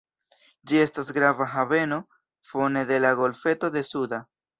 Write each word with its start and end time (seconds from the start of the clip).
Ĝi 0.69 0.77
estas 0.83 1.11
grava 1.17 1.45
haveno 1.51 1.99
fone 2.53 2.83
de 2.93 2.97
la 3.05 3.13
golfeto 3.21 3.71
de 3.77 3.85
Suda. 3.91 4.21